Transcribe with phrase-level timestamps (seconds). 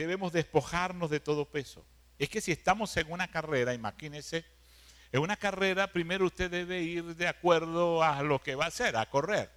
[0.00, 1.84] debemos despojarnos de todo peso.
[2.18, 4.46] Es que si estamos en una carrera, imagínese,
[5.12, 8.96] en una carrera primero usted debe ir de acuerdo a lo que va a hacer,
[8.96, 9.50] a correr.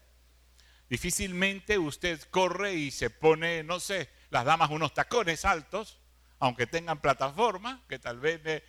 [0.89, 5.99] Difícilmente usted corre y se pone, no sé, las damas unos tacones altos,
[6.39, 8.63] aunque tengan plataforma, que tal vez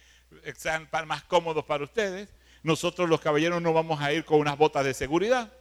[0.56, 2.32] sean más cómodos para ustedes.
[2.62, 5.52] Nosotros los caballeros no vamos a ir con unas botas de seguridad,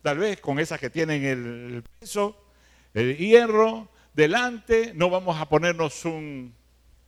[0.00, 2.46] tal vez con esas que tienen el peso,
[2.94, 6.54] el hierro delante, no vamos a ponernos un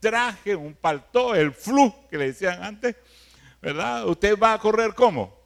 [0.01, 2.97] traje, un paltó, el flu que le decían antes,
[3.61, 4.09] ¿verdad?
[4.09, 5.37] Usted va a correr cómo?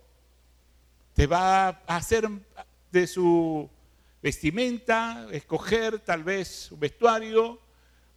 [1.14, 2.28] Te va a hacer
[2.90, 3.68] de su
[4.22, 7.60] vestimenta, escoger tal vez un vestuario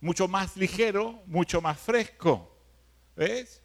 [0.02, 2.56] mucho más ligero, mucho más fresco.
[3.16, 3.62] ¿Ves?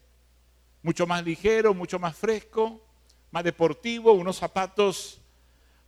[0.83, 2.85] Mucho más ligero, mucho más fresco,
[3.31, 5.21] más deportivo, unos zapatos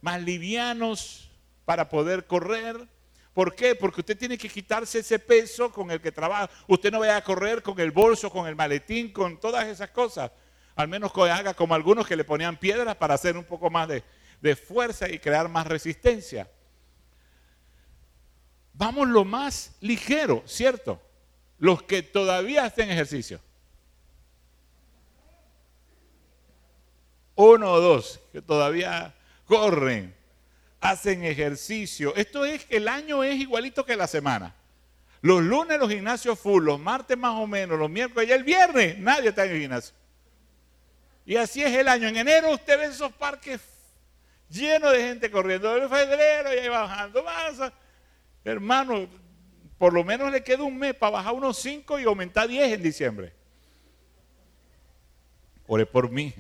[0.00, 1.30] más livianos
[1.64, 2.88] para poder correr.
[3.36, 3.74] ¿Por qué?
[3.74, 6.48] Porque usted tiene que quitarse ese peso con el que trabaja.
[6.66, 10.30] Usted no vaya a correr con el bolso, con el maletín, con todas esas cosas.
[10.74, 14.02] Al menos haga como algunos que le ponían piedras para hacer un poco más de,
[14.40, 16.50] de fuerza y crear más resistencia.
[18.72, 20.98] Vamos lo más ligero, ¿cierto?
[21.58, 23.38] Los que todavía hacen ejercicio.
[27.34, 29.14] Uno o dos que todavía
[29.44, 30.15] corren,
[30.90, 32.14] hacen ejercicio.
[32.16, 34.54] Esto es que el año es igualito que la semana.
[35.20, 38.98] Los lunes los gimnasios full, los martes más o menos, los miércoles y el viernes
[38.98, 39.94] nadie está en el gimnasio.
[41.24, 42.06] Y así es el año.
[42.06, 43.60] En enero usted ve esos parques
[44.48, 45.76] llenos de gente corriendo.
[45.76, 47.72] En febrero y ahí bajando más.
[48.44, 49.08] Hermano,
[49.78, 52.82] por lo menos le queda un mes para bajar unos 5 y aumentar 10 en
[52.82, 53.32] diciembre.
[55.66, 56.32] Ore por mí.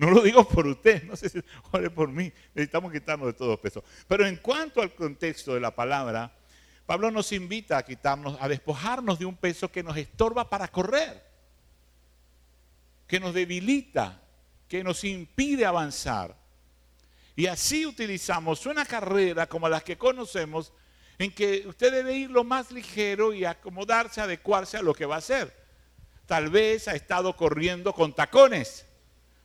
[0.00, 2.32] No lo digo por usted, no sé si ore por mí.
[2.54, 3.84] Necesitamos quitarnos de todo peso.
[4.08, 6.34] Pero en cuanto al contexto de la palabra,
[6.86, 11.22] Pablo nos invita a quitarnos, a despojarnos de un peso que nos estorba para correr,
[13.06, 14.22] que nos debilita,
[14.66, 16.34] que nos impide avanzar.
[17.36, 20.72] Y así utilizamos una carrera como las que conocemos,
[21.18, 25.16] en que usted debe ir lo más ligero y acomodarse, adecuarse a lo que va
[25.16, 25.54] a hacer.
[26.24, 28.86] Tal vez ha estado corriendo con tacones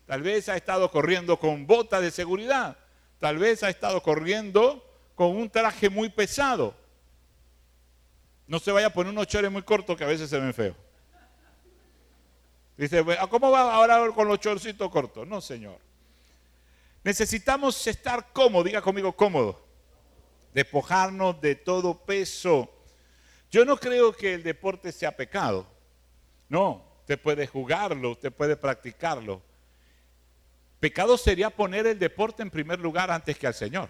[0.05, 2.77] Tal vez ha estado corriendo con botas de seguridad.
[3.19, 4.83] Tal vez ha estado corriendo
[5.15, 6.75] con un traje muy pesado.
[8.47, 10.75] No se vaya a poner unos chores muy cortos que a veces se ven feos.
[12.77, 15.25] Dice, ¿cómo va ahora con los chorcitos cortos?
[15.25, 15.79] No, señor.
[17.03, 19.63] Necesitamos estar cómodos, diga conmigo cómodo.
[20.53, 22.69] Despojarnos de todo peso.
[23.49, 25.65] Yo no creo que el deporte sea pecado.
[26.49, 29.41] No, usted puede jugarlo, usted puede practicarlo.
[30.85, 33.89] Pecado sería poner el deporte en primer lugar antes que al Señor.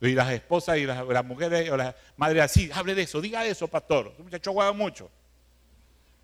[0.00, 3.68] Y las esposas y las, mujeres o las madres así, hable de eso, diga eso,
[3.68, 4.14] pastor.
[4.16, 5.10] Los muchachos juegan mucho.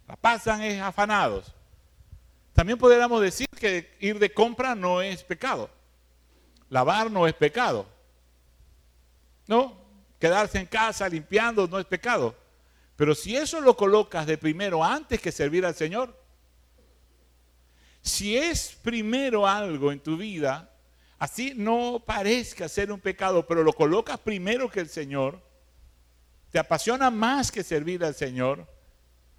[0.08, 1.54] La pasan es afanados.
[2.54, 5.68] También podríamos decir que ir de compra no es pecado.
[6.70, 7.86] Lavar no es pecado.
[9.46, 9.76] No,
[10.18, 12.34] quedarse en casa limpiando no es pecado.
[12.96, 16.24] Pero si eso lo colocas de primero antes que servir al Señor,
[18.06, 20.72] si es primero algo en tu vida,
[21.18, 25.42] así no parezca ser un pecado, pero lo colocas primero que el Señor,
[26.50, 28.66] te apasiona más que servir al Señor,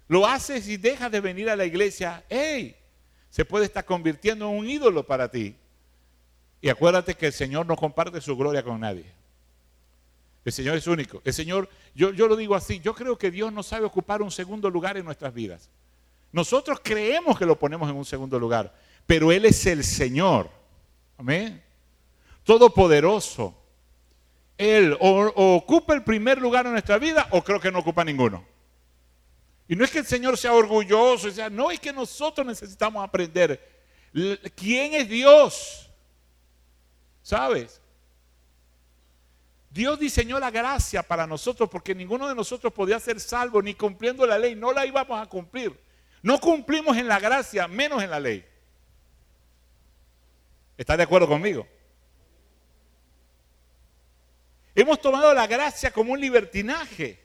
[0.06, 2.76] lo haces y dejas de venir a la iglesia, ¡hey!
[3.30, 5.56] Se puede estar convirtiendo en un ídolo para ti.
[6.60, 9.06] Y acuérdate que el Señor no comparte su gloria con nadie.
[10.44, 11.22] El Señor es único.
[11.24, 14.30] El Señor, yo, yo lo digo así, yo creo que Dios no sabe ocupar un
[14.30, 15.70] segundo lugar en nuestras vidas.
[16.32, 18.74] Nosotros creemos que lo ponemos en un segundo lugar,
[19.06, 20.50] pero Él es el Señor.
[21.16, 21.62] Amén.
[22.44, 23.54] Todopoderoso.
[24.56, 28.44] Él o, ocupa el primer lugar en nuestra vida o creo que no ocupa ninguno.
[29.68, 33.78] Y no es que el Señor sea orgulloso, sea, no es que nosotros necesitamos aprender
[34.56, 35.90] quién es Dios.
[37.22, 37.80] ¿Sabes?
[39.70, 44.26] Dios diseñó la gracia para nosotros porque ninguno de nosotros podía ser salvo ni cumpliendo
[44.26, 45.78] la ley, no la íbamos a cumplir.
[46.22, 48.44] No cumplimos en la gracia, menos en la ley.
[50.76, 51.66] ¿Está de acuerdo conmigo?
[54.74, 57.20] Hemos tomado la gracia como un libertinaje,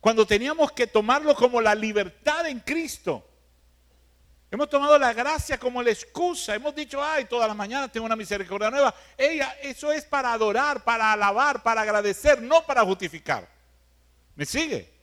[0.00, 3.28] cuando teníamos que tomarlo como la libertad en Cristo.
[4.50, 6.54] Hemos tomado la gracia como la excusa.
[6.54, 8.94] Hemos dicho, ay, todas las mañanas tengo una misericordia nueva.
[9.18, 13.48] Ella, eso es para adorar, para alabar, para agradecer, no para justificar.
[14.36, 14.95] ¿Me sigue?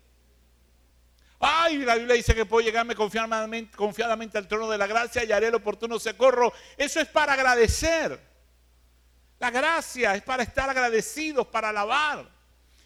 [1.45, 5.48] Ay, la Biblia dice que puedo llegarme confiadamente, al trono de la gracia y haré
[5.48, 6.54] el oportuno socorro.
[6.78, 8.18] Eso es para agradecer.
[9.40, 12.25] La gracia es para estar agradecidos, para alabar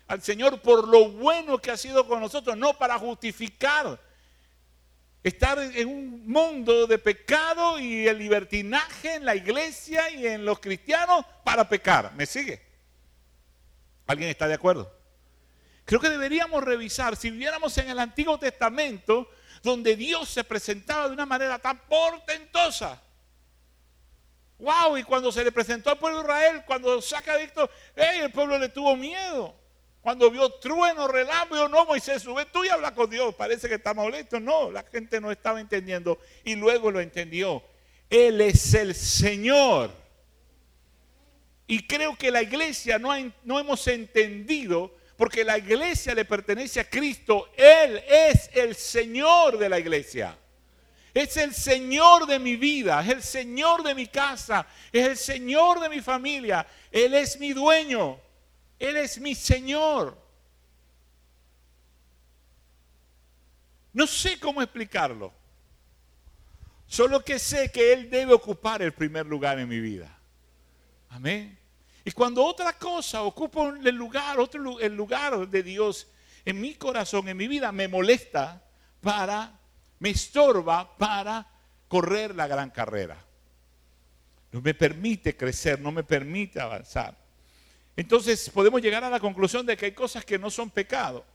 [0.07, 3.99] al Señor por lo bueno que ha sido con nosotros, no para justificar
[5.21, 10.59] estar en un mundo de pecado y el libertinaje en la iglesia y en los
[10.59, 12.11] cristianos para pecar.
[12.15, 12.59] ¿Me sigue?
[14.07, 14.96] ¿Alguien está de acuerdo?
[15.87, 19.31] Creo que deberíamos revisar, si viviéramos en el Antiguo Testamento,
[19.63, 23.01] donde Dios se presentaba de una manera tan portentosa.
[24.59, 24.97] ¡Wow!
[24.97, 28.59] Y cuando se le presentó al pueblo de Israel, cuando saca a Víctor, el pueblo
[28.59, 29.55] le tuvo miedo.
[30.01, 33.33] Cuando vio trueno, relámpago, no, Moisés, sube tú y habla con Dios.
[33.35, 34.41] Parece que está molesto.
[34.41, 37.63] No, la gente no estaba entendiendo y luego lo entendió.
[38.09, 39.89] Él es el Señor.
[41.65, 47.51] Y creo que la iglesia no hemos entendido, porque la iglesia le pertenece a Cristo.
[47.57, 50.37] Él es el Señor de la iglesia.
[51.13, 55.79] Es el Señor de mi vida, es el Señor de mi casa, es el Señor
[55.79, 56.67] de mi familia.
[56.91, 58.19] Él es mi dueño.
[58.77, 60.15] Él es mi Señor.
[63.93, 65.33] No sé cómo explicarlo.
[66.85, 70.15] Solo que sé que Él debe ocupar el primer lugar en mi vida.
[71.09, 71.57] Amén.
[72.07, 76.07] Y cuando otra cosa ocupa el lugar, otro, el lugar de Dios
[76.45, 78.63] en mi corazón, en mi vida, me molesta
[79.01, 79.59] para,
[79.99, 81.45] me estorba para
[81.89, 83.17] correr la gran carrera.
[84.53, 87.13] No me permite crecer, no me permite avanzar.
[87.97, 91.25] Entonces podemos llegar a la conclusión de que hay cosas que no son pecado.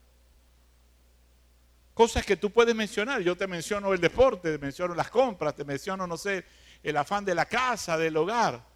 [1.92, 3.20] Cosas que tú puedes mencionar.
[3.20, 6.46] Yo te menciono el deporte, te menciono las compras, te menciono, no sé,
[6.82, 8.71] el afán de la casa, del hogar.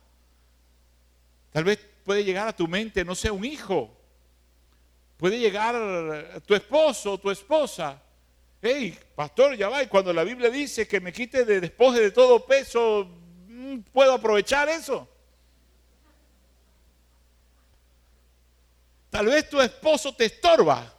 [1.57, 3.91] Tal vez puede llegar a tu mente, no sé, un hijo.
[5.17, 7.99] Puede llegar tu esposo o tu esposa.
[8.61, 9.83] Hey, pastor, ya va.
[9.83, 13.09] Y cuando la Biblia dice que me quite de despoje de todo peso,
[13.49, 15.09] mm, ¿puedo aprovechar eso?
[19.09, 20.95] Tal vez tu esposo te estorba.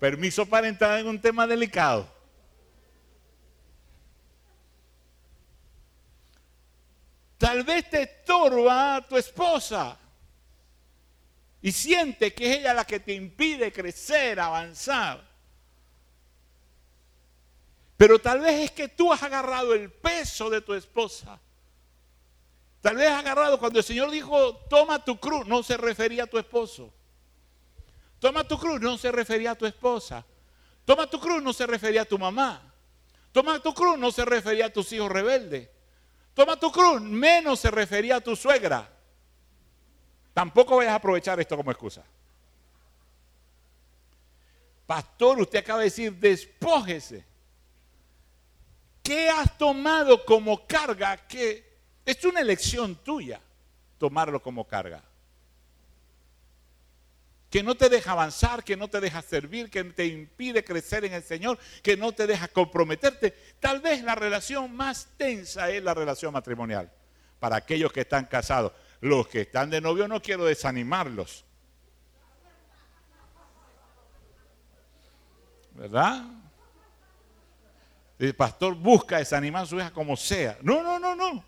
[0.00, 2.15] Permiso para entrar en un tema delicado.
[7.46, 9.96] Tal vez te estorba tu esposa
[11.62, 15.22] y siente que es ella la que te impide crecer, avanzar.
[17.96, 21.38] Pero tal vez es que tú has agarrado el peso de tu esposa
[22.80, 26.38] Tal vez agarrado cuando el Señor dijo, toma tu cruz, no se refería a tu
[26.38, 26.92] esposo.
[28.18, 30.26] Toma tu cruz, no se refería a tu esposa.
[30.84, 32.74] Toma tu cruz, no se refería a tu mamá.
[33.30, 35.75] Toma tu cruz, no se refería a tus hijos rebeldes.
[36.36, 38.88] Toma tu cruz, menos se refería a tu suegra.
[40.34, 42.04] Tampoco vayas a aprovechar esto como excusa.
[44.86, 47.24] Pastor, usted acaba de decir, despójese.
[49.02, 51.64] ¿Qué has tomado como carga que
[52.04, 53.40] es una elección tuya
[53.98, 55.02] tomarlo como carga.
[57.56, 61.14] Que no te deja avanzar, que no te deja servir, que te impide crecer en
[61.14, 63.34] el Señor, que no te deja comprometerte.
[63.60, 66.92] Tal vez la relación más tensa es la relación matrimonial.
[67.40, 68.72] Para aquellos que están casados.
[69.00, 71.46] Los que están de novio no quiero desanimarlos.
[75.72, 76.24] ¿Verdad?
[78.18, 80.58] El pastor busca desanimar a su hija como sea.
[80.60, 81.42] No, no, no, no.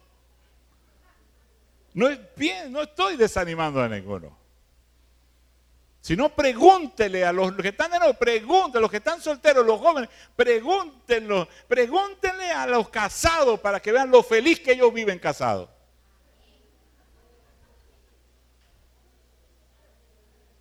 [1.93, 2.08] No,
[2.70, 4.38] no estoy desanimando a ninguno.
[6.00, 9.67] Si no, pregúntele a los que están de nuevo, pregúntele a los que están solteros,
[9.67, 15.19] los jóvenes, pregúntenlo, pregúntenle a los casados para que vean lo feliz que ellos viven
[15.19, 15.69] casados.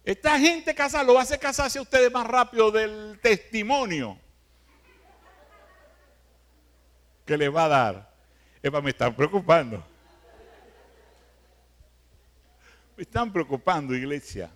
[0.04, 4.18] Esta gente casada lo hacer casarse a ustedes más rápido del testimonio
[7.26, 8.16] que les va a dar.
[8.64, 9.86] Epa, me están preocupando.
[12.96, 14.50] Me están preocupando, iglesia.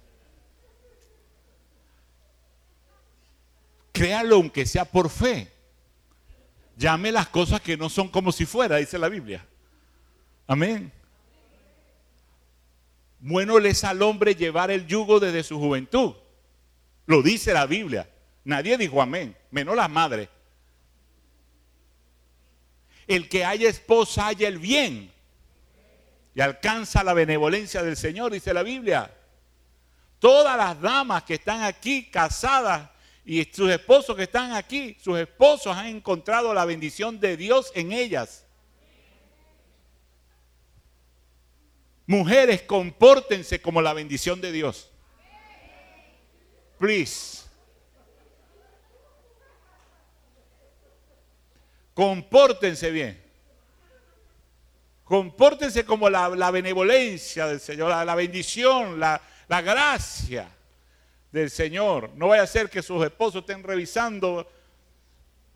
[4.01, 5.47] Créalo aunque sea por fe.
[6.75, 9.45] Llame las cosas que no son como si fuera, dice la Biblia.
[10.47, 10.91] Amén.
[13.19, 16.15] Bueno les al hombre llevar el yugo desde su juventud.
[17.05, 18.09] Lo dice la Biblia.
[18.43, 20.29] Nadie dijo amén, menos las madres.
[23.05, 25.11] El que haya esposa haya el bien
[26.33, 29.15] y alcanza la benevolencia del Señor, dice la Biblia.
[30.17, 32.89] Todas las damas que están aquí casadas
[33.23, 37.91] y sus esposos que están aquí, sus esposos han encontrado la bendición de Dios en
[37.91, 38.45] ellas.
[42.07, 44.91] Mujeres, compórtense como la bendición de Dios.
[46.79, 47.45] Please.
[51.93, 53.21] Compórtense bien.
[55.03, 60.49] Compórtense como la, benevolencia del Señor, la, bendición, la, la gracia
[61.31, 62.11] del Señor.
[62.15, 64.49] No vaya a ser que sus esposos estén revisando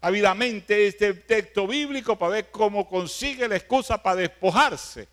[0.02, 5.08] ávidamente este texto bíblico para ver cómo consigue la excusa para despojarse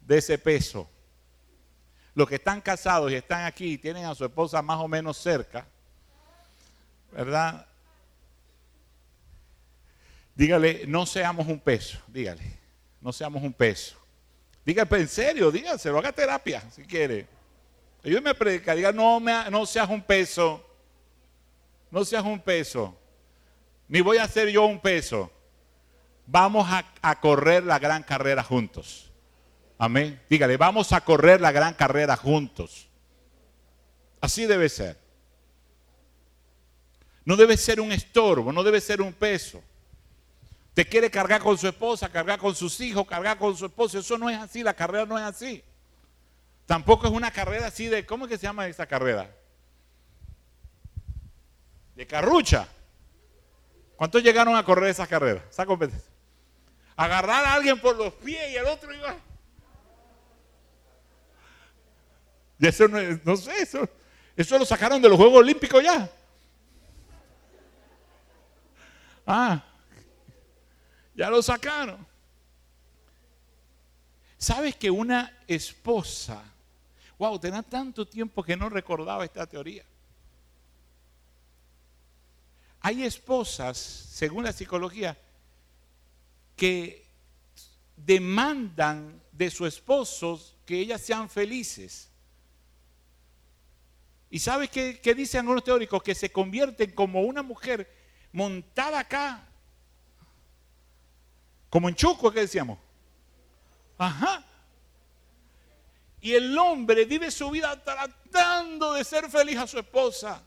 [0.00, 0.88] de ese peso.
[2.14, 5.16] Los que están casados y están aquí y tienen a su esposa más o menos
[5.16, 5.66] cerca,
[7.10, 7.66] ¿verdad?
[10.34, 12.58] Dígale, no seamos un peso, dígale,
[13.00, 13.96] no seamos un peso.
[14.64, 17.26] Dígale, en serio, dígaselo, haga terapia si quiere.
[18.04, 20.64] Ayúdeme a predicar, diga, no, me, no seas un peso,
[21.90, 22.98] no seas un peso,
[23.86, 25.30] ni voy a ser yo un peso.
[26.26, 29.10] Vamos a, a correr la gran carrera juntos.
[29.76, 30.20] Amén.
[30.30, 32.88] Dígale, vamos a correr la gran carrera juntos.
[34.20, 34.96] Así debe ser.
[37.24, 39.62] No debe ser un estorbo, no debe ser un peso.
[40.74, 43.98] Te quiere cargar con su esposa, cargar con sus hijos, cargar con su esposo.
[43.98, 45.62] Eso no es así, la carrera no es así.
[46.66, 49.30] Tampoco es una carrera así de, ¿cómo es que se llama esa carrera?
[51.94, 52.66] De carrucha.
[53.96, 55.44] ¿Cuántos llegaron a correr esa carrera?
[55.48, 56.10] Esa competencia.
[56.96, 59.16] Agarrar a alguien por los pies y el otro iba.
[62.60, 63.88] Eso no, no sé, eso,
[64.36, 66.08] eso lo sacaron de los Juegos Olímpicos ya.
[69.26, 69.62] Ah,
[71.14, 72.06] ya lo sacaron.
[74.38, 76.42] ¿Sabes que una esposa,
[77.22, 79.84] wow, tenía tanto tiempo que no recordaba esta teoría?
[82.80, 85.16] Hay esposas, según la psicología,
[86.56, 87.06] que
[87.96, 92.10] demandan de sus esposos que ellas sean felices.
[94.28, 96.02] ¿Y sabes qué, dicen algunos teóricos?
[96.02, 97.88] Que se convierten como una mujer
[98.32, 99.46] montada acá,
[101.70, 102.80] como en Chuco, ¿qué decíamos?
[103.96, 104.44] Ajá.
[106.22, 110.40] Y el hombre vive su vida tratando de ser feliz a su esposa.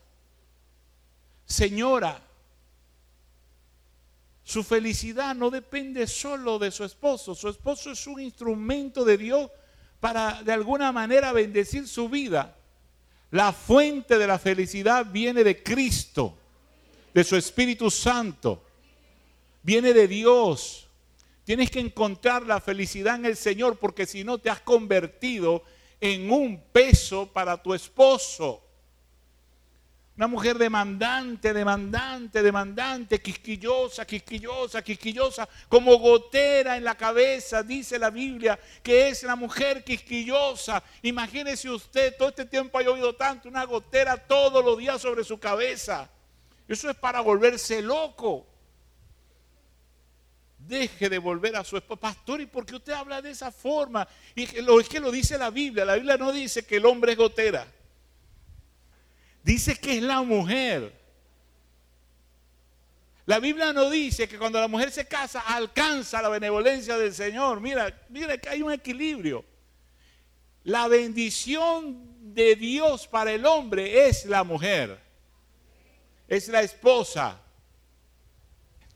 [1.44, 2.20] Señora,
[4.42, 7.34] su felicidad no depende solo de su esposo.
[7.34, 9.50] Su esposo es un instrumento de Dios
[10.00, 12.56] para de alguna manera bendecir su vida.
[13.32, 16.38] La fuente de la felicidad viene de Cristo
[17.12, 18.64] de su Espíritu Santo.
[19.62, 20.85] Viene de Dios.
[21.46, 25.62] Tienes que encontrar la felicidad en el Señor porque si no te has convertido
[26.00, 28.64] en un peso para tu esposo.
[30.16, 38.10] Una mujer demandante, demandante, demandante, quisquillosa, quisquillosa, quisquillosa, como gotera en la cabeza, dice la
[38.10, 40.82] Biblia, que es la mujer quisquillosa.
[41.02, 45.38] Imagínese usted, todo este tiempo ha llovido tanto, una gotera todos los días sobre su
[45.38, 46.10] cabeza.
[46.66, 48.55] Eso es para volverse loco.
[50.66, 52.00] Deje de volver a su esposa.
[52.00, 54.06] Pastor, ¿y por qué usted habla de esa forma?
[54.34, 55.84] Y es que lo dice la Biblia.
[55.84, 57.66] La Biblia no dice que el hombre es gotera.
[59.42, 60.92] Dice que es la mujer.
[63.26, 67.60] La Biblia no dice que cuando la mujer se casa alcanza la benevolencia del Señor.
[67.60, 69.44] Mira, mira que hay un equilibrio.
[70.64, 75.06] La bendición de Dios para el hombre es la mujer
[76.28, 77.40] es la esposa.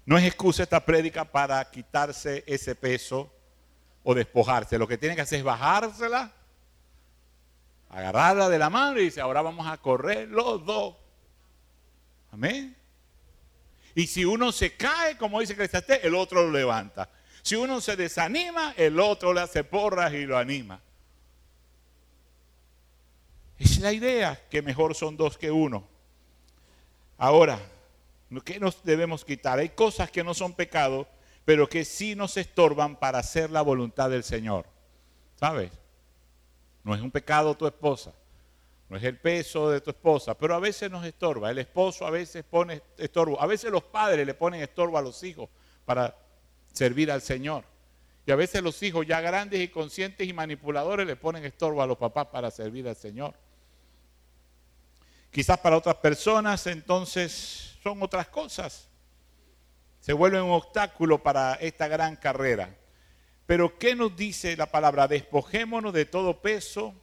[0.06, 3.32] No es excusa esta prédica para quitarse ese peso
[4.02, 4.78] o despojarse.
[4.78, 6.32] Lo que tiene que hacer es bajársela,
[7.90, 10.96] agarrarla de la mano y dice, ahora vamos a correr los dos.
[12.32, 12.76] Amén.
[13.94, 17.10] Y si uno se cae, como dice Cristiaste, el otro lo levanta.
[17.42, 20.80] Si uno se desanima, el otro le hace porras y lo anima.
[23.58, 25.86] Es la idea que mejor son dos que uno.
[27.18, 27.58] Ahora,
[28.44, 29.58] ¿qué nos debemos quitar?
[29.58, 31.08] Hay cosas que no son pecado,
[31.44, 34.66] pero que sí nos estorban para hacer la voluntad del Señor.
[35.34, 35.72] ¿Sabes?
[36.84, 38.12] No es un pecado tu esposa,
[38.88, 41.50] no es el peso de tu esposa, pero a veces nos estorba.
[41.50, 45.22] El esposo a veces pone estorbo, a veces los padres le ponen estorbo a los
[45.24, 45.48] hijos
[45.84, 46.16] para
[46.72, 47.64] servir al Señor.
[48.26, 51.86] Y a veces los hijos ya grandes y conscientes y manipuladores le ponen estorbo a
[51.86, 53.34] los papás para servir al Señor.
[55.30, 58.88] Quizás para otras personas entonces son otras cosas.
[60.00, 62.74] Se vuelve un obstáculo para esta gran carrera.
[63.46, 65.08] Pero ¿qué nos dice la palabra?
[65.08, 66.94] Despojémonos de todo peso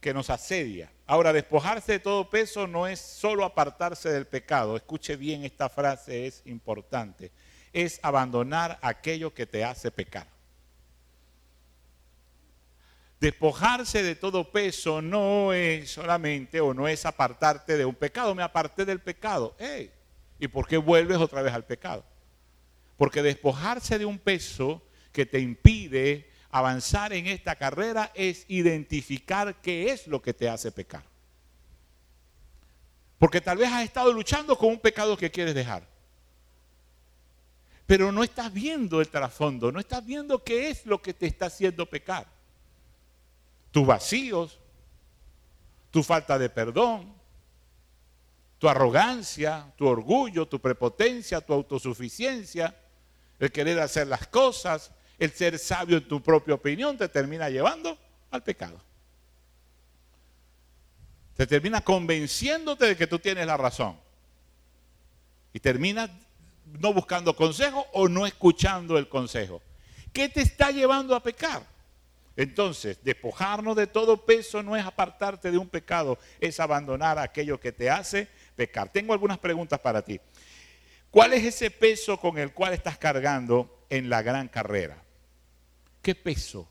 [0.00, 0.92] que nos asedia.
[1.06, 4.76] Ahora, despojarse de todo peso no es solo apartarse del pecado.
[4.76, 7.32] Escuche bien esta frase, es importante.
[7.72, 10.37] Es abandonar aquello que te hace pecar.
[13.20, 18.34] Despojarse de todo peso no es solamente o no es apartarte de un pecado.
[18.34, 19.56] Me aparté del pecado.
[20.38, 22.04] ¿Y por qué vuelves otra vez al pecado?
[22.96, 24.82] Porque despojarse de un peso
[25.12, 30.70] que te impide avanzar en esta carrera es identificar qué es lo que te hace
[30.70, 31.02] pecar.
[33.18, 35.82] Porque tal vez has estado luchando con un pecado que quieres dejar.
[37.84, 41.46] Pero no estás viendo el trasfondo, no estás viendo qué es lo que te está
[41.46, 42.37] haciendo pecar.
[43.70, 44.58] Tus vacíos,
[45.90, 47.14] tu falta de perdón,
[48.58, 52.74] tu arrogancia, tu orgullo, tu prepotencia, tu autosuficiencia,
[53.38, 57.96] el querer hacer las cosas, el ser sabio en tu propia opinión te termina llevando
[58.30, 58.80] al pecado.
[61.36, 63.96] Te termina convenciéndote de que tú tienes la razón.
[65.52, 66.10] Y terminas
[66.80, 69.62] no buscando consejo o no escuchando el consejo.
[70.12, 71.62] ¿Qué te está llevando a pecar?
[72.38, 77.72] Entonces, despojarnos de todo peso no es apartarte de un pecado, es abandonar aquello que
[77.72, 78.92] te hace pecar.
[78.92, 80.20] Tengo algunas preguntas para ti.
[81.10, 85.02] ¿Cuál es ese peso con el cual estás cargando en la gran carrera?
[86.00, 86.68] ¿Qué peso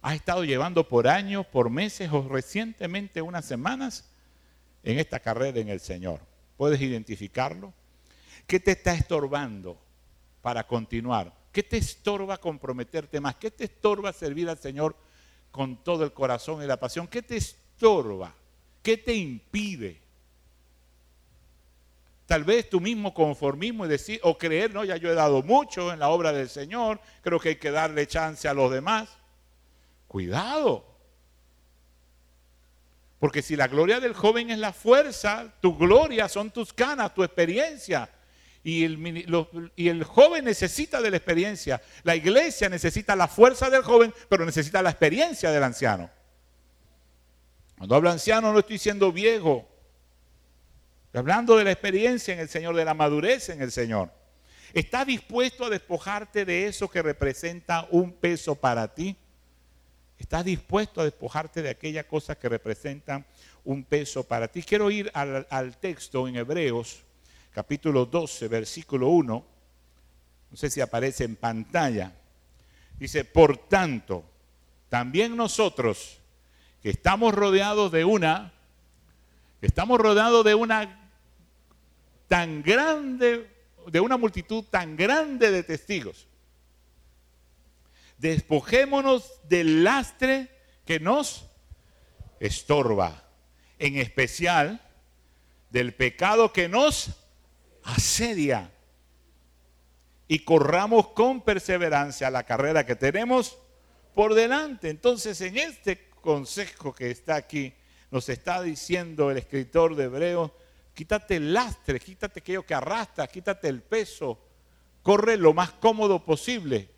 [0.00, 4.08] has estado llevando por años, por meses o recientemente unas semanas
[4.82, 6.20] en esta carrera en el Señor?
[6.56, 7.74] ¿Puedes identificarlo?
[8.46, 9.78] ¿Qué te está estorbando
[10.40, 11.38] para continuar?
[11.52, 13.36] ¿Qué te estorba comprometerte más?
[13.36, 14.94] ¿Qué te estorba servir al Señor
[15.50, 17.08] con todo el corazón y la pasión?
[17.08, 18.32] ¿Qué te estorba?
[18.82, 20.00] ¿Qué te impide?
[22.26, 25.92] Tal vez tu mismo conformismo y decir o creer, no, ya yo he dado mucho
[25.92, 29.08] en la obra del Señor, creo que hay que darle chance a los demás.
[30.06, 30.86] Cuidado.
[33.18, 37.24] Porque si la gloria del joven es la fuerza, tu gloria son tus canas, tu
[37.24, 38.08] experiencia,
[38.62, 41.80] y el, joven necesita de la experiencia.
[42.02, 46.10] La iglesia necesita la fuerza del joven, pero necesita la experiencia del anciano.
[47.78, 49.66] Cuando hablo anciano no estoy siendo viejo.
[51.06, 54.12] Estoy hablando de la experiencia en el Señor, de la madurez en el Señor.
[54.74, 59.16] ¿Estás dispuesto a despojarte de eso que representa un peso para ti?
[60.18, 63.24] ¿Estás dispuesto a despojarte de aquella cosa que representa
[63.64, 64.62] un peso para ti?
[64.62, 67.04] Quiero ir al texto en Hebreos
[67.52, 69.46] capítulo 12, versículo 1,
[70.50, 72.12] no sé si aparece en pantalla,
[72.98, 74.24] dice, por tanto,
[74.88, 76.18] también nosotros
[76.82, 78.52] que estamos rodeados de una,
[79.60, 81.10] estamos rodeados de una
[82.28, 83.48] tan grande,
[83.86, 86.26] de una multitud tan grande de testigos,
[88.18, 90.48] despojémonos del lastre
[90.84, 91.46] que nos
[92.38, 93.24] estorba,
[93.78, 94.80] en especial
[95.70, 97.16] del pecado que nos
[97.84, 98.70] asedia
[100.28, 103.58] y corramos con perseverancia la carrera que tenemos
[104.14, 104.90] por delante.
[104.90, 107.74] Entonces, en este consejo que está aquí,
[108.10, 110.52] nos está diciendo el escritor de Hebreos,
[110.94, 114.38] quítate el lastre, quítate aquello que arrastra, quítate el peso,
[115.02, 116.88] corre lo más cómodo posible.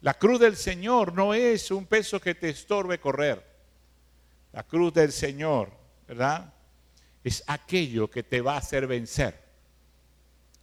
[0.00, 3.44] La cruz del Señor no es un peso que te estorbe correr.
[4.52, 5.72] La cruz del Señor,
[6.06, 6.52] ¿verdad?
[7.24, 9.40] Es aquello que te va a hacer vencer,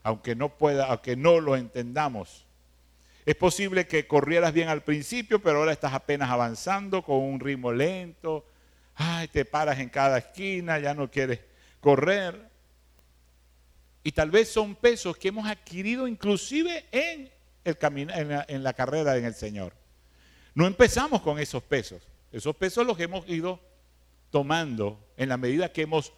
[0.03, 2.45] aunque no pueda, aunque no lo entendamos.
[3.25, 7.71] Es posible que corrieras bien al principio, pero ahora estás apenas avanzando con un ritmo
[7.71, 8.45] lento.
[8.95, 11.39] Ay, te paras en cada esquina, ya no quieres
[11.79, 12.49] correr.
[14.03, 17.29] Y tal vez son pesos que hemos adquirido inclusive en,
[17.63, 19.73] el la, en la carrera en el Señor.
[20.55, 22.01] No empezamos con esos pesos.
[22.31, 23.59] Esos pesos los hemos ido
[24.31, 26.13] tomando en la medida que hemos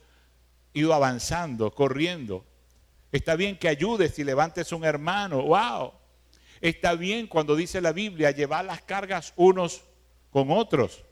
[0.74, 2.46] ido avanzando, corriendo.
[3.12, 5.94] Está bien que ayudes y levantes un hermano, wow.
[6.62, 9.84] Está bien cuando dice la Biblia llevar las cargas unos
[10.30, 11.04] con otros.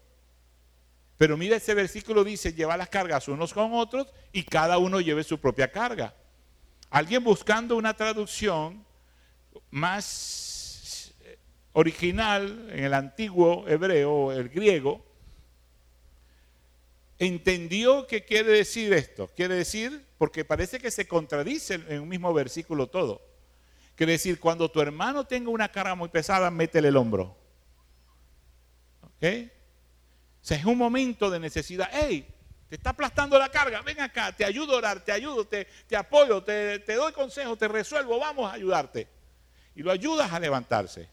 [1.17, 5.23] Pero mira ese versículo dice llevar las cargas unos con otros y cada uno lleve
[5.23, 6.15] su propia carga.
[6.89, 8.85] Alguien buscando una traducción
[9.69, 11.13] más
[11.73, 15.05] original en el antiguo hebreo, el griego,
[17.19, 19.29] entendió qué quiere decir esto.
[19.35, 23.21] Quiere decir, porque parece que se contradice en un mismo versículo todo.
[23.95, 27.37] Quiere decir, cuando tu hermano tenga una carga muy pesada, métele el hombro.
[29.01, 29.25] ¿Ok?
[30.41, 31.93] O sea, es un momento de necesidad.
[31.93, 32.25] ¡Ey!
[32.69, 35.95] Te está aplastando la carga, ven acá, te ayudo a orar, te ayudo, te, te
[35.97, 39.07] apoyo, te, te doy consejo, te resuelvo, vamos a ayudarte.
[39.75, 41.09] Y lo ayudas a levantarse.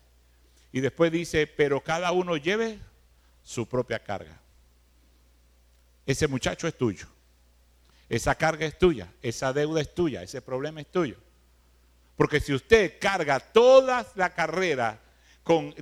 [0.70, 2.78] Y después dice, pero cada uno lleve
[3.42, 4.38] su propia carga
[6.06, 7.06] ese muchacho es tuyo.
[8.08, 11.16] Esa carga es tuya, esa deuda es tuya, ese problema es tuyo.
[12.16, 15.00] Porque si usted carga toda la carrera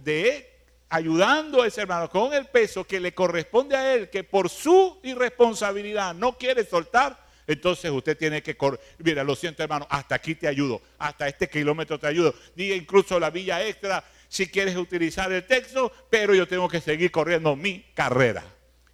[0.02, 0.50] de
[0.88, 5.00] ayudando a ese hermano con el peso que le corresponde a él, que por su
[5.02, 8.80] irresponsabilidad no quiere soltar, Entonces usted tiene que correr.
[8.98, 12.34] Mira, lo siento hermano, hasta aquí te ayudo, hasta este kilómetro te ayudo.
[12.54, 17.10] Diga incluso la villa extra si quieres utilizar el texto, pero yo tengo que seguir
[17.10, 18.42] corriendo mi carrera.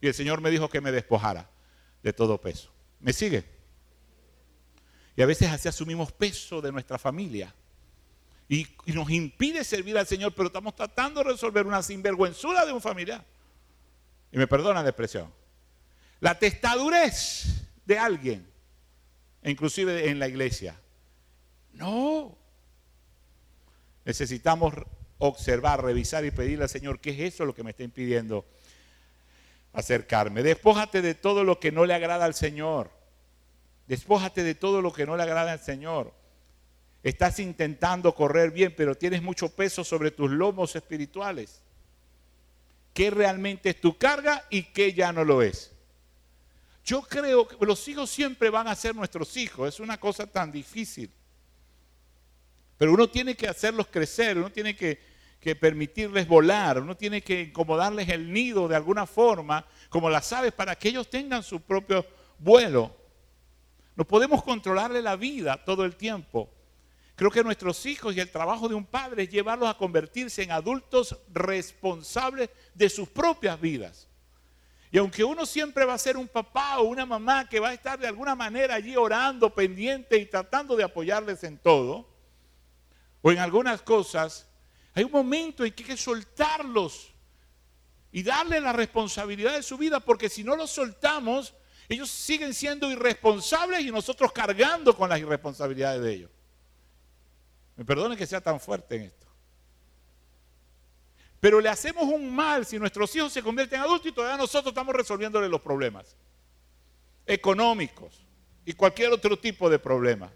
[0.01, 1.49] Y el Señor me dijo que me despojara
[2.03, 2.73] de todo peso.
[3.01, 3.45] ¿Me sigue?
[5.17, 7.55] Y a veces así asumimos peso de nuestra familia.
[8.49, 12.81] Y, nos impide servir al Señor, pero estamos tratando de resolver una sinvergüenzura de un
[12.81, 13.25] familiar.
[14.33, 15.33] Y me perdona la expresión.
[16.21, 18.51] La testadurez de alguien,
[19.45, 20.81] inclusive en la iglesia.
[21.73, 22.37] No.
[24.05, 24.75] Necesitamos
[25.19, 28.47] observar, revisar y pedirle al Señor qué es eso lo que me está impidiendo
[29.73, 30.43] acercarme.
[30.43, 32.91] Despójate de todo lo que no le agrada al Señor.
[33.87, 36.13] Despójate de todo lo que no le agrada al Señor.
[37.03, 41.63] Estás intentando correr bien, pero tienes mucho peso sobre tus lomos espirituales.
[42.93, 45.73] ¿Qué realmente es tu carga y qué ya no lo es?
[46.85, 49.69] Yo creo que los hijos siempre van a ser nuestros hijos.
[49.69, 51.11] Es una cosa tan difícil.
[52.77, 54.99] Pero uno tiene que hacerlos crecer, uno tiene que,
[55.41, 60.53] que permitirles volar, uno tiene que incomodarles el nido de alguna forma, como las aves,
[60.53, 62.05] para que ellos tengan su propio
[62.39, 62.95] vuelo.
[63.97, 66.51] No podemos controlarle la vida todo el tiempo.
[67.17, 70.53] Creo que nuestros hijos y el trabajo de un padre es llevarlos a convertirse en
[70.53, 74.09] adultos responsables de sus propias vidas.
[74.93, 77.75] Y aunque uno siempre va a ser un papá o una mamá que va a
[77.75, 82.09] estar de alguna manera allí orando, pendiente y tratando de apoyarles en todo,
[83.23, 84.50] o en algunas cosas,
[84.95, 87.13] hay un momento en que hay que soltarlos
[88.13, 91.55] y darle la responsabilidad de su vida, porque si no los soltamos,
[91.89, 96.31] ellos siguen siendo irresponsables y nosotros cargando con las irresponsabilidades de ellos.
[97.77, 99.27] Me perdone que sea tan fuerte en esto.
[101.41, 104.73] Pero le hacemos un mal si nuestros hijos se convierten en adultos y todavía nosotros
[104.73, 106.17] estamos resolviéndole los problemas
[107.27, 108.25] económicos
[108.65, 110.31] y cualquier otro tipo de problema.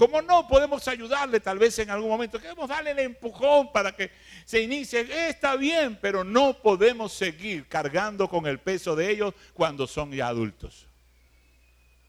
[0.00, 4.10] Como no podemos ayudarle tal vez en algún momento, queremos darle el empujón para que
[4.46, 9.86] se inicie, está bien, pero no podemos seguir cargando con el peso de ellos cuando
[9.86, 10.86] son ya adultos.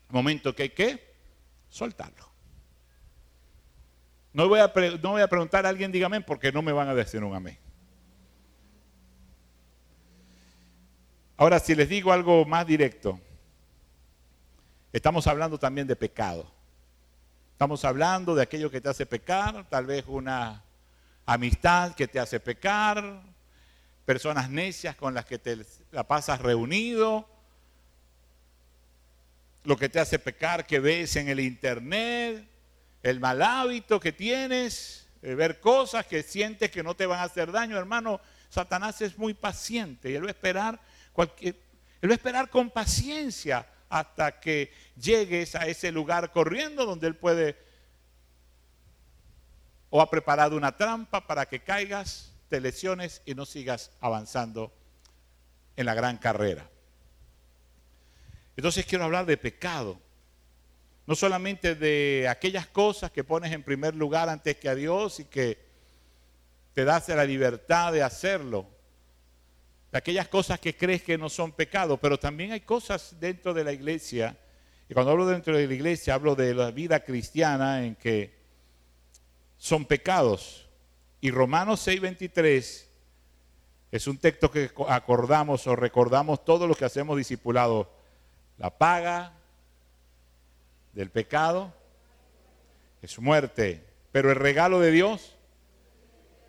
[0.07, 1.15] Momento que hay que
[1.67, 2.31] soltarlo.
[4.31, 4.71] No voy, a
[5.03, 7.59] no voy a preguntar a alguien, dígame, porque no me van a decir un amén.
[11.35, 13.19] Ahora, si les digo algo más directo,
[14.93, 16.60] estamos hablando también de pecado.
[17.61, 20.63] Estamos hablando de aquello que te hace pecar, tal vez una
[21.27, 23.21] amistad que te hace pecar,
[24.03, 25.59] personas necias con las que te
[25.91, 27.29] la pasas reunido,
[29.63, 32.47] lo que te hace pecar que ves en el internet,
[33.03, 37.51] el mal hábito que tienes, ver cosas que sientes que no te van a hacer
[37.51, 38.21] daño, hermano.
[38.49, 40.79] Satanás es muy paciente y él va a esperar
[41.15, 47.15] él va a esperar con paciencia hasta que llegues a ese lugar corriendo donde Él
[47.15, 47.57] puede
[49.89, 54.73] o ha preparado una trampa para que caigas, te lesiones y no sigas avanzando
[55.75, 56.69] en la gran carrera.
[58.55, 59.99] Entonces quiero hablar de pecado.
[61.05, 65.25] No solamente de aquellas cosas que pones en primer lugar antes que a Dios y
[65.25, 65.57] que
[66.73, 68.69] te das la libertad de hacerlo,
[69.91, 73.63] de aquellas cosas que crees que no son pecado, pero también hay cosas dentro de
[73.63, 74.37] la iglesia,
[74.87, 78.33] y cuando hablo dentro de la iglesia hablo de la vida cristiana en que
[79.57, 80.67] son pecados.
[81.21, 82.87] Y Romanos 6:23
[83.91, 87.89] es un texto que acordamos o recordamos todos los que hacemos discipulado.
[88.57, 89.33] La paga
[90.93, 91.73] del pecado
[93.01, 95.37] es muerte, pero el regalo de Dios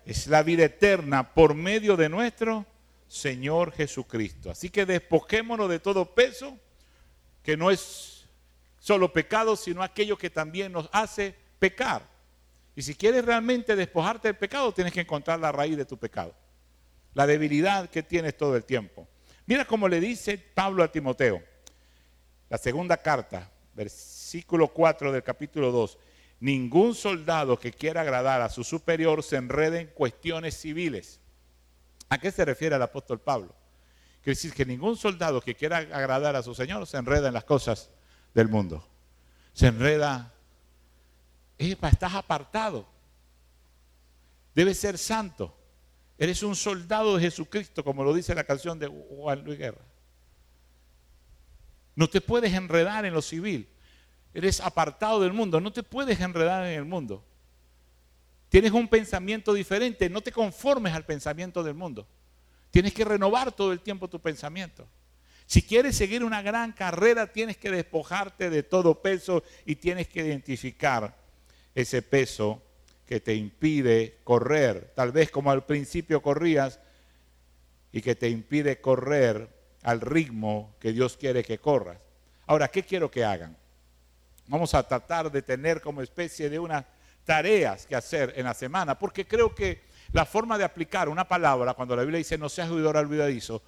[0.05, 2.65] es la vida eterna por medio de nuestro
[3.13, 4.49] Señor Jesucristo.
[4.49, 6.57] Así que despojémonos de todo peso,
[7.43, 8.25] que no es
[8.79, 12.01] solo pecado, sino aquello que también nos hace pecar.
[12.75, 16.33] Y si quieres realmente despojarte del pecado, tienes que encontrar la raíz de tu pecado.
[17.13, 19.07] La debilidad que tienes todo el tiempo.
[19.45, 21.43] Mira cómo le dice Pablo a Timoteo.
[22.49, 25.99] La segunda carta, versículo 4 del capítulo 2.
[26.39, 31.19] Ningún soldado que quiera agradar a su superior se enrede en cuestiones civiles
[32.13, 33.55] ¿A qué se refiere el apóstol Pablo?
[34.21, 37.43] Quiere decir que ningún soldado que quiera agradar a su Señor se enreda en las
[37.43, 37.89] cosas
[38.35, 38.87] del mundo.
[39.51, 40.31] Se enreda.
[41.57, 42.87] Epa, estás apartado.
[44.53, 45.57] Debes ser santo.
[46.19, 49.81] Eres un soldado de Jesucristo, como lo dice la canción de Juan Luis Guerra.
[51.95, 53.67] No te puedes enredar en lo civil.
[54.35, 55.59] Eres apartado del mundo.
[55.59, 57.25] No te puedes enredar en el mundo.
[58.53, 62.05] Tienes un pensamiento diferente, no te conformes al pensamiento del mundo.
[62.69, 64.87] Tienes que renovar todo el tiempo tu pensamiento.
[65.47, 70.23] Si quieres seguir una gran carrera, tienes que despojarte de todo peso y tienes que
[70.23, 71.17] identificar
[71.73, 72.61] ese peso
[73.07, 74.93] que te impide correr.
[74.95, 76.79] Tal vez como al principio corrías
[77.91, 79.49] y que te impide correr
[79.81, 81.97] al ritmo que Dios quiere que corras.
[82.45, 83.57] Ahora, ¿qué quiero que hagan?
[84.45, 86.85] Vamos a tratar de tener como especie de unas
[87.25, 91.73] tareas que hacer en la semana, porque creo que la forma de aplicar una palabra,
[91.73, 93.61] cuando la Biblia dice no seas oidor olvidadizo,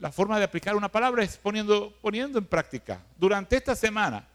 [0.00, 4.28] la forma de aplicar una palabra es poniendo, poniendo en práctica durante esta semana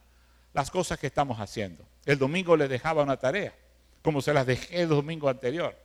[0.53, 1.85] las cosas que estamos haciendo.
[2.05, 3.53] El domingo les dejaba una tarea,
[4.01, 5.75] como se las dejé el domingo anterior.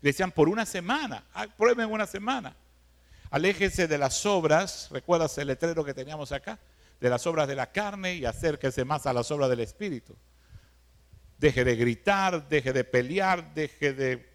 [0.00, 1.24] decían, por una semana,
[1.56, 2.56] prueben una semana.
[3.30, 6.58] Aléjense de las obras, recuerdas el letrero que teníamos acá,
[7.00, 10.16] de las obras de la carne y acérquese más a las obras del Espíritu.
[11.38, 14.34] Deje de gritar, deje de pelear, deje de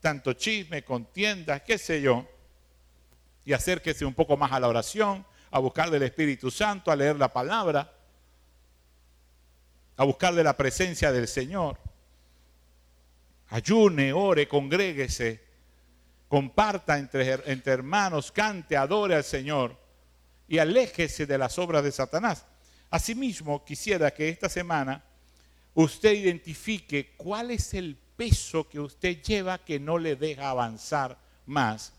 [0.00, 2.26] tanto chisme, contiendas, qué sé yo,
[3.44, 7.16] y acérquese un poco más a la oración, a buscar del Espíritu Santo, a leer
[7.16, 7.92] la palabra,
[9.96, 11.78] a buscar de la presencia del Señor.
[13.48, 15.42] Ayune, ore, congréguese,
[16.28, 19.76] comparta entre, entre hermanos, cante, adore al Señor
[20.48, 22.44] y aléjese de las obras de Satanás.
[22.90, 25.04] Asimismo, quisiera que esta semana
[25.76, 31.92] usted identifique cuál es el peso que usted lleva que no le deja avanzar más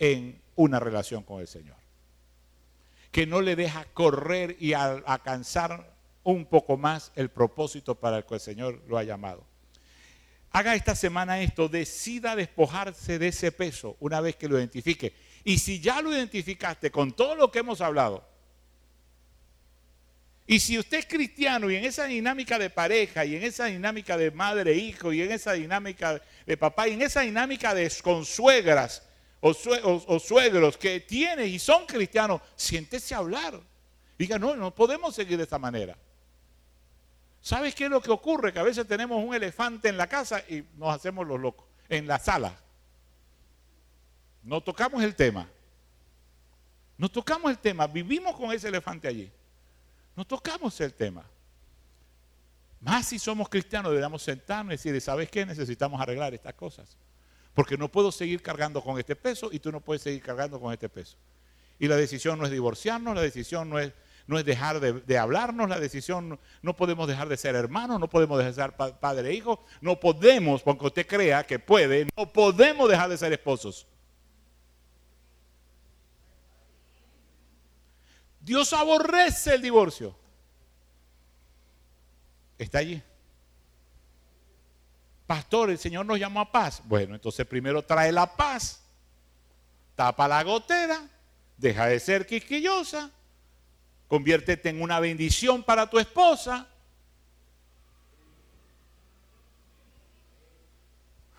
[0.00, 1.76] en una relación con el Señor.
[3.12, 8.34] Que no le deja correr y alcanzar un poco más el propósito para el que
[8.34, 9.46] el Señor lo ha llamado.
[10.50, 15.14] Haga esta semana esto, decida despojarse de ese peso una vez que lo identifique.
[15.44, 18.31] Y si ya lo identificaste con todo lo que hemos hablado,
[20.46, 24.16] y si usted es cristiano y en esa dinámica de pareja, y en esa dinámica
[24.16, 29.02] de madre-hijo, e y en esa dinámica de papá, y en esa dinámica de consuegras
[29.40, 33.60] o, suegros que tiene y son cristianos, siéntese a hablar.
[34.18, 35.96] Diga, no, no podemos seguir de esta manera.
[37.40, 38.52] ¿Sabes qué es lo que ocurre?
[38.52, 42.06] Que a veces tenemos un elefante en la casa y nos hacemos los locos, en
[42.06, 42.56] la sala.
[44.44, 45.48] No tocamos el tema.
[46.96, 47.86] No tocamos el tema.
[47.86, 49.30] Vivimos con ese elefante allí.
[50.16, 51.24] No tocamos el tema.
[52.80, 55.46] Más si somos cristianos, deberíamos sentarnos y decir, ¿sabes qué?
[55.46, 56.96] Necesitamos arreglar estas cosas.
[57.54, 60.72] Porque no puedo seguir cargando con este peso y tú no puedes seguir cargando con
[60.72, 61.16] este peso.
[61.78, 63.92] Y la decisión no es divorciarnos, la decisión no es,
[64.26, 68.38] no es dejar de, hablarnos, la decisión no podemos dejar de ser hermanos, no podemos
[68.38, 72.88] dejar de ser padre e hijo, no podemos, aunque usted crea que puede, no podemos
[72.88, 73.86] dejar de ser esposos.
[78.42, 80.14] Dios aborrece el divorcio.
[82.58, 83.02] Está allí.
[85.26, 86.82] Pastor, el Señor nos llamó a paz.
[86.84, 88.82] Bueno, entonces primero trae la paz,
[89.94, 91.08] tapa la gotera,
[91.56, 93.10] deja de ser quisquillosa,
[94.08, 96.68] conviértete en una bendición para tu esposa.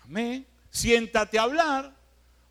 [0.04, 0.46] Amén.
[0.70, 1.94] Siéntate a hablar,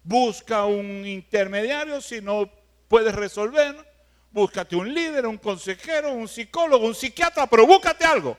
[0.04, 2.50] busca un intermediario si no
[2.88, 3.93] puedes resolver
[4.34, 8.36] búscate un líder, un consejero, un psicólogo, un psiquiatra, pero búscate algo.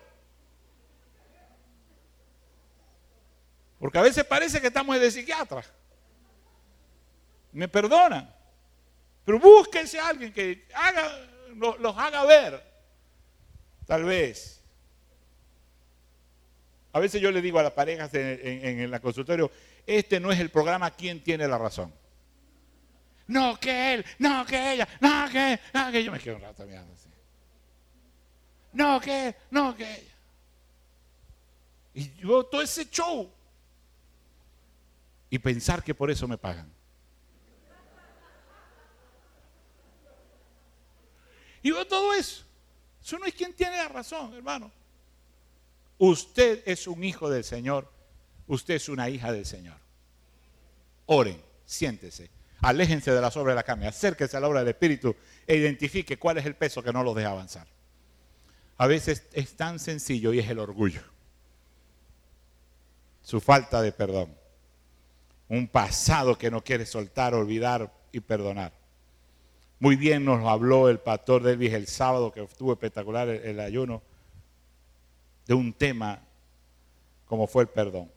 [3.79, 5.63] Porque a veces parece que estamos de psiquiatra.
[7.53, 8.35] Me perdonan.
[9.25, 11.17] Pero búsquense a alguien que haga,
[11.55, 12.63] los, haga ver.
[13.87, 14.63] Tal vez.
[16.93, 19.51] A veces yo le digo a las parejas en, en el consultorio,
[19.87, 21.93] este no es el programa ¿Quién tiene la razón?
[23.27, 26.65] No, que él, no, que ella, no, que, no, que yo me quedo un rato
[26.67, 27.09] mirando así.
[28.73, 30.15] No, que, no, que ella.
[31.95, 33.31] Y yo todo ese show.
[35.31, 36.71] Y pensar que por eso me pagan.
[41.63, 42.45] Y veo todo eso.
[43.03, 44.71] Eso no es quien tiene la razón, hermano.
[45.99, 47.91] Usted es un hijo del Señor.
[48.47, 49.79] Usted es una hija del Señor.
[51.07, 52.31] Oren, siéntese.
[52.65, 55.15] Aléjense de las obras de la carne, acérquense a la obra del Espíritu
[55.47, 57.67] e identifique cuál es el peso que no los deja avanzar.
[58.79, 61.03] A veces es tan sencillo y es el orgullo.
[63.21, 64.35] Su falta de perdón.
[65.51, 68.73] Un pasado que no quiere soltar, olvidar y perdonar.
[69.79, 74.01] Muy bien nos habló el pastor Delvis el sábado, que estuvo espectacular el, el ayuno,
[75.47, 76.23] de un tema
[77.27, 78.11] como fue el perdón.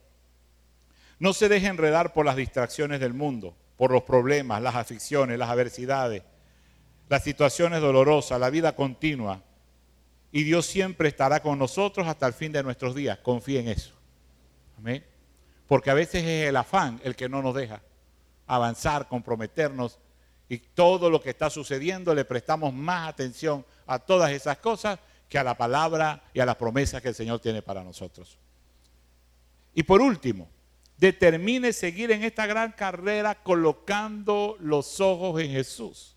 [1.19, 5.49] No se deje enredar por las distracciones del mundo por los problemas, las aficiones, las
[5.49, 6.23] adversidades,
[7.07, 9.43] las situaciones dolorosas, la vida continua.
[10.31, 13.19] Y Dios siempre estará con nosotros hasta el fin de nuestros días.
[13.19, 13.93] Confíe en eso.
[14.77, 15.05] Amén.
[15.67, 17.81] Porque a veces es el afán el que no nos deja
[18.47, 19.99] avanzar, comprometernos
[20.49, 25.37] y todo lo que está sucediendo le prestamos más atención a todas esas cosas que
[25.37, 28.37] a la palabra y a las promesas que el Señor tiene para nosotros.
[29.73, 30.49] Y por último,
[30.97, 36.15] determine seguir en esta gran carrera colocando los ojos en Jesús.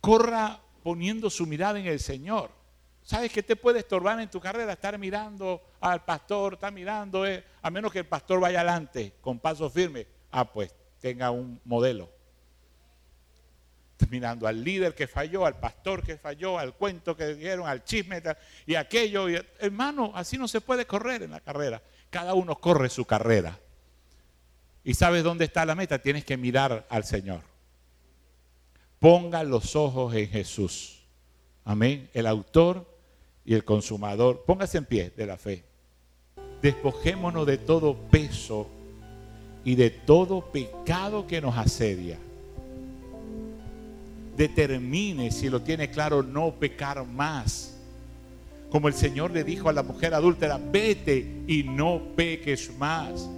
[0.00, 2.50] Corra poniendo su mirada en el Señor.
[3.02, 4.72] ¿Sabes qué te puede estorbar en tu carrera?
[4.72, 9.38] Estar mirando al pastor, estar mirando, eh, a menos que el pastor vaya adelante con
[9.38, 10.06] paso firme.
[10.30, 12.08] Ah, pues tenga un modelo.
[14.08, 18.22] Mirando al líder que falló, al pastor que falló, al cuento que dieron, al chisme
[18.66, 19.26] y aquello.
[19.58, 21.82] hermano, así no se puede correr en la carrera.
[22.12, 23.58] Cada uno corre su carrera.
[24.84, 25.98] ¿Y sabes dónde está la meta?
[25.98, 27.40] Tienes que mirar al Señor.
[28.98, 31.06] Ponga los ojos en Jesús.
[31.64, 32.10] Amén.
[32.12, 32.86] El autor
[33.46, 34.44] y el consumador.
[34.44, 35.64] Póngase en pie de la fe.
[36.60, 38.68] Despojémonos de todo peso
[39.64, 42.18] y de todo pecado que nos asedia.
[44.36, 47.72] Determine si lo tiene claro no pecar más
[48.72, 53.28] como el Señor le dijo a la mujer adúltera, vete y no peques más.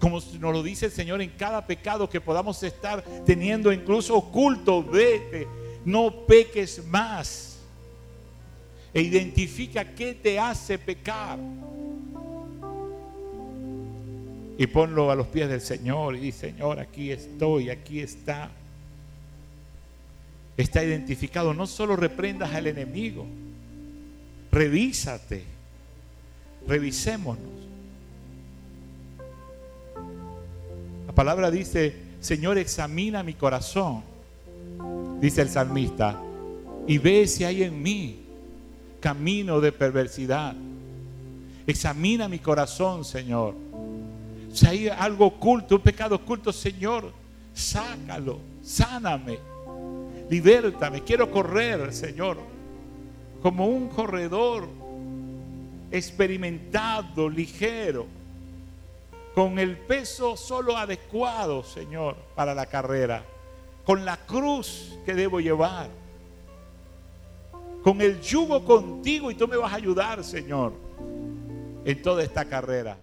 [0.00, 4.82] Como nos lo dice el Señor en cada pecado que podamos estar teniendo incluso oculto,
[4.82, 5.46] vete,
[5.84, 7.60] no peques más.
[8.92, 11.38] E identifica qué te hace pecar.
[14.58, 18.50] Y ponlo a los pies del Señor y Señor, aquí estoy, aquí está
[20.56, 21.54] está identificado.
[21.54, 23.26] No solo reprendas al enemigo,
[24.50, 25.44] revísate,
[26.66, 27.62] revisémonos.
[31.06, 34.02] La palabra dice, Señor, examina mi corazón,
[35.20, 36.20] dice el salmista,
[36.86, 38.20] y ve si hay en mí
[39.00, 40.54] camino de perversidad.
[41.66, 43.54] Examina mi corazón, Señor.
[44.52, 47.12] Si hay algo oculto, un pecado oculto, Señor,
[47.54, 49.51] sácalo, sáname
[50.32, 52.38] Libértame, quiero correr, Señor,
[53.42, 54.66] como un corredor
[55.90, 58.06] experimentado, ligero,
[59.34, 63.22] con el peso solo adecuado, Señor, para la carrera,
[63.84, 65.90] con la cruz que debo llevar,
[67.82, 70.72] con el yugo contigo y tú me vas a ayudar, Señor,
[71.84, 72.96] en toda esta carrera.